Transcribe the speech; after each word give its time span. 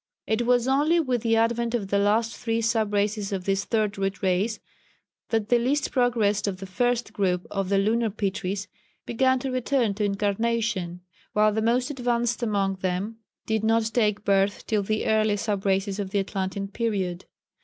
It 0.25 0.47
was 0.47 0.67
only 0.67 0.99
with 0.99 1.21
the 1.21 1.35
advent 1.35 1.75
of 1.75 1.89
the 1.89 1.99
last 1.99 2.35
three 2.35 2.59
sub 2.61 2.91
races 2.91 3.31
of 3.31 3.45
this 3.45 3.65
Third 3.65 3.99
Root 3.99 4.23
Race 4.23 4.59
that 5.29 5.49
the 5.49 5.59
least 5.59 5.91
progressed 5.91 6.47
of 6.47 6.57
the 6.57 6.65
first 6.65 7.13
group 7.13 7.45
of 7.51 7.69
the 7.69 7.77
Lunar 7.77 8.09
Pitris 8.09 8.67
began 9.05 9.37
to 9.37 9.51
return 9.51 9.93
to 9.93 10.03
incarnation, 10.03 11.01
while 11.33 11.53
the 11.53 11.61
most 11.61 11.91
advanced 11.91 12.41
among 12.41 12.77
them 12.77 13.17
did 13.45 13.63
not 13.63 13.91
take 13.93 14.25
birth 14.25 14.65
till 14.65 14.81
the 14.81 15.05
early 15.05 15.37
sub 15.37 15.67
races 15.67 15.99
of 15.99 16.09
the 16.09 16.17
Atlantean 16.19 16.67
period. 16.69 17.25